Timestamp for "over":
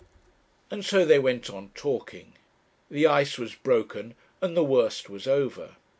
5.27-5.75